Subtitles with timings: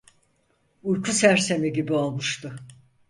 [0.83, 2.55] Uyku sersemi gibi olmuştu.